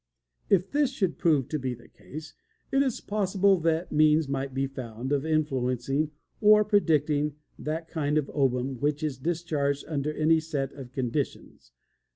If 0.49 0.71
this 0.71 0.89
should 0.89 1.19
prove 1.19 1.47
to 1.49 1.59
be 1.59 1.75
the 1.75 1.87
case, 1.87 2.33
it 2.71 2.81
is 2.81 3.01
possible 3.01 3.59
that 3.59 3.91
means 3.91 4.27
might 4.27 4.51
be 4.51 4.65
found 4.65 5.11
of 5.11 5.27
influencing 5.27 6.09
or 6.41 6.65
predicting 6.65 7.35
that 7.59 7.87
kind 7.87 8.17
of 8.17 8.27
ovum 8.31 8.79
which 8.79 9.03
is 9.03 9.19
discharged 9.19 9.85
under 9.87 10.11
any 10.11 10.39
set 10.39 10.73
of 10.73 10.91
conditions. 10.91 11.71